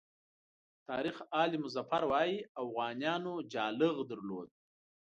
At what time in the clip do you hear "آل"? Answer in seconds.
1.41-1.51